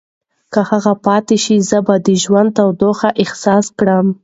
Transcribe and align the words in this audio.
که 0.53 0.59
هغه 0.69 0.93
پاتې 1.05 1.37
شي، 1.43 1.55
زه 1.69 1.79
به 1.85 1.95
د 2.05 2.07
ژوند 2.23 2.49
تودوخه 2.57 3.09
احساس 3.23 3.65
کړم. 3.79 4.07